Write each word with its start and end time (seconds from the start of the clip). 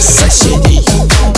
Соседей. 0.00 1.37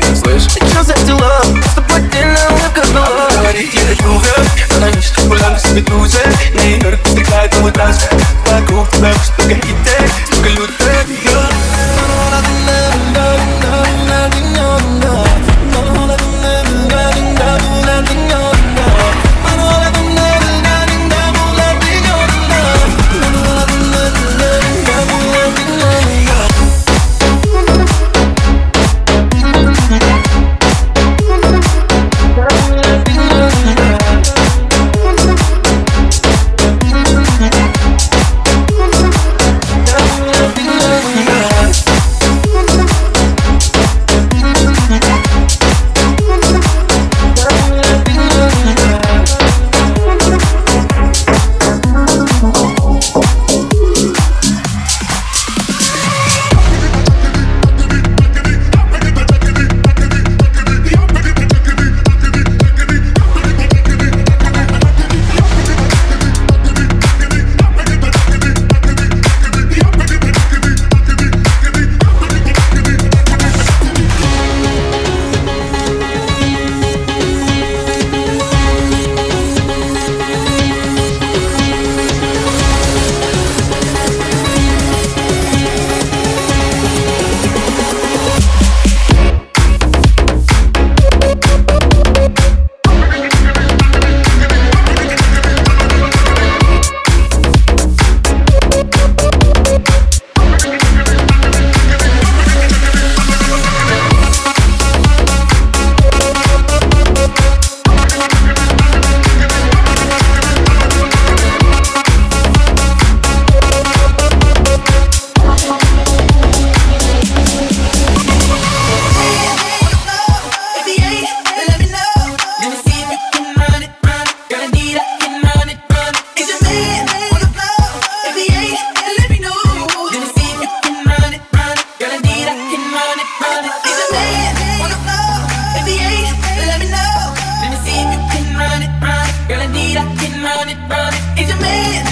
run 140.61 140.69
it, 140.69 140.77
run 140.87 141.13
it. 141.13 141.39
He's 141.39 141.49
your 141.49 141.59
man. 141.59 142.10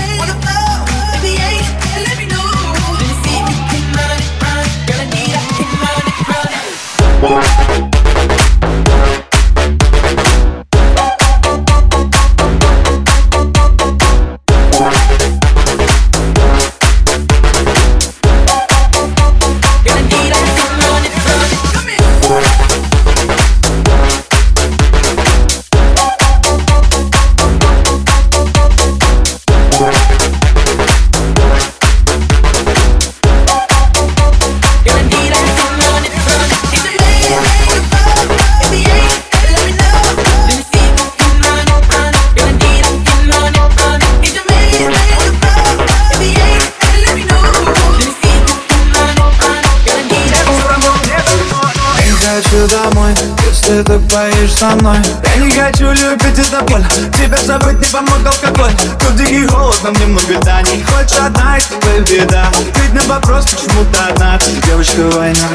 ты 53.79 53.83
так 53.83 54.01
боишься 54.01 54.65
мной? 54.75 54.97
Я 55.35 55.41
не 55.41 55.51
хочу 55.51 55.91
любить, 55.91 56.37
это 56.37 56.61
боль. 56.63 56.83
Тебя 57.13 57.37
забыть 57.37 57.79
не 57.79 57.87
помог 57.87 58.19
алкоголь. 58.25 58.71
Тут 58.99 59.15
дикий 59.15 59.45
холод, 59.47 59.77
нам 59.83 59.93
немного 59.93 60.43
да. 60.43 60.61
Не 60.63 60.83
хочешь 60.83 61.17
одна, 61.17 61.57
из 61.57 61.63
с 61.63 61.67
тобой 61.67 61.99
беда. 62.01 62.51
Ведь 62.75 62.93
на 62.93 63.13
вопрос, 63.13 63.45
почему-то 63.45 64.07
одна? 64.07 64.37
Ты 64.37 64.51
девочка 64.67 65.01
война. 65.15 65.47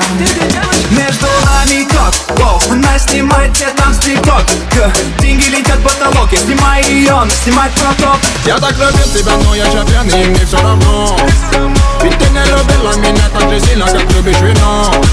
Между 0.90 1.26
нами 1.44 1.86
ток, 1.90 2.38
воу 2.38 2.74
Нас 2.76 3.04
снимает 3.04 3.52
где 3.52 3.66
там 3.76 3.92
стрипок 3.92 4.42
Деньги 5.18 5.46
летят 5.46 5.78
в 5.78 5.82
потолок. 5.82 6.32
Я 6.32 6.38
снимаю 6.38 6.84
ее, 6.84 7.12
но 7.12 7.30
снимать 7.30 7.72
поток 7.72 8.20
Я 8.46 8.58
так 8.58 8.72
любил 8.72 9.14
тебя, 9.14 9.32
но 9.44 9.54
я 9.54 9.64
же 9.64 9.78
и 9.78 10.28
мне 10.28 10.46
все 10.46 10.56
равно. 10.62 11.16
Ведь 12.02 12.18
ты 12.18 12.30
не 12.30 12.44
любила 12.44 12.94
меня 12.96 13.28
так 13.38 13.50
же 13.50 13.60
сильно, 13.60 13.86
как 13.86 14.10
любишь 14.12 14.40
вино. 14.40 15.03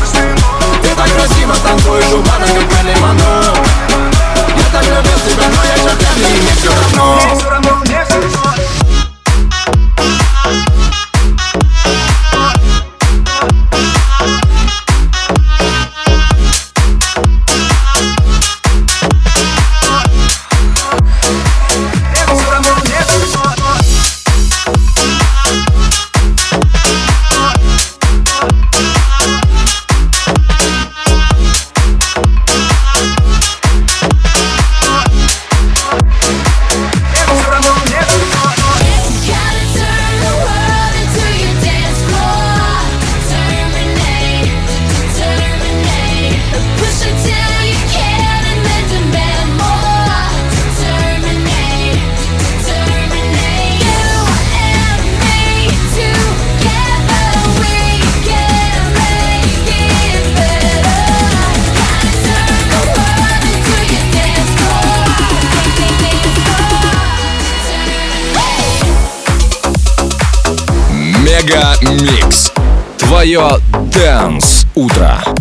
Твое 73.11 73.59
Дэнс 73.93 74.65
Утро. 74.73 75.40